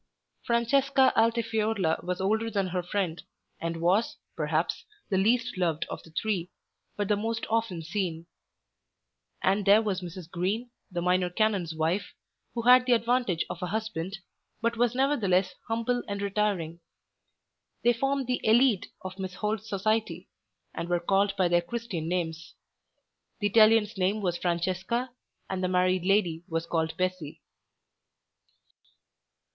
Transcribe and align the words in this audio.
Francesca 0.47 1.13
Altifiorla 1.15 1.99
was 2.03 2.19
older 2.19 2.49
than 2.49 2.69
her 2.69 2.81
friend, 2.81 3.21
and 3.59 3.79
was, 3.79 4.17
perhaps, 4.35 4.83
the 5.11 5.17
least 5.19 5.59
loved 5.59 5.85
of 5.91 6.01
the 6.01 6.09
three, 6.09 6.49
but 6.97 7.07
the 7.07 7.15
most 7.15 7.45
often 7.51 7.83
seen. 7.83 8.25
And 9.43 9.63
there 9.63 9.83
was 9.83 10.01
Mrs. 10.01 10.27
Green, 10.27 10.71
the 10.89 11.03
Minor 11.03 11.29
Canon's 11.29 11.75
wife, 11.75 12.15
who 12.55 12.63
had 12.63 12.87
the 12.87 12.93
advantage 12.93 13.45
of 13.47 13.61
a 13.61 13.67
husband, 13.67 14.17
but 14.59 14.75
was 14.75 14.95
nevertheless 14.95 15.53
humble 15.67 16.01
and 16.07 16.19
retiring. 16.19 16.79
They 17.83 17.93
formed 17.93 18.25
the 18.25 18.41
élite 18.43 18.87
of 19.03 19.19
Miss 19.19 19.35
Holt's 19.35 19.69
society 19.69 20.27
and 20.73 20.89
were 20.89 20.99
called 20.99 21.35
by 21.37 21.47
their 21.47 21.61
Christian 21.61 22.09
names. 22.09 22.55
The 23.39 23.45
Italian's 23.45 23.95
name 23.99 24.19
was 24.19 24.35
Francesca 24.35 25.11
and 25.47 25.63
the 25.63 25.67
married 25.67 26.05
lady 26.05 26.43
was 26.49 26.65
called 26.65 26.97
Bessy. 26.97 27.43